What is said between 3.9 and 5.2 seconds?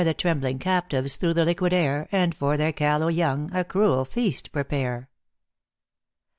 feast prepare.